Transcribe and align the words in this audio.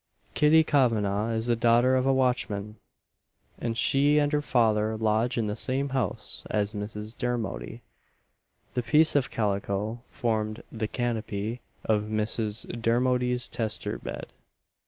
Kitty 0.33 0.63
Kavanagh 0.63 1.29
is 1.29 1.45
the 1.45 1.55
daughter 1.55 1.95
of 1.95 2.07
a 2.07 2.11
watchman; 2.11 2.77
and 3.59 3.77
she 3.77 4.17
and 4.17 4.31
her 4.33 4.41
father 4.41 4.97
lodge 4.97 5.37
in 5.37 5.45
the 5.45 5.55
same 5.55 5.89
house 5.89 6.43
as 6.49 6.73
Mrs. 6.73 7.15
Dermody. 7.15 7.83
The 8.73 8.81
piece 8.81 9.15
of 9.15 9.29
calico 9.29 10.01
formed 10.09 10.63
"the 10.71 10.87
canopy" 10.87 11.61
of 11.85 12.05
Mrs. 12.05 12.81
Dermody's 12.81 13.47
tester 13.47 13.99
bed. 13.99 14.31